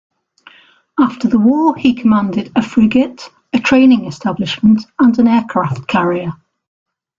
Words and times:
After 0.99 1.27
the 1.27 1.37
War 1.37 1.75
he 1.75 1.93
commanded 1.93 2.51
a 2.55 2.63
frigate, 2.63 3.29
a 3.53 3.59
training 3.59 4.05
establishment 4.07 4.81
and 4.97 5.19
an 5.19 5.27
aircraft 5.27 5.85
carrier. 5.85 6.33